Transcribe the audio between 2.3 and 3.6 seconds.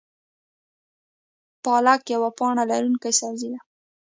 پاڼه لرونکی سبزی ده